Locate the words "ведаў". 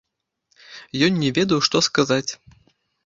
1.37-1.59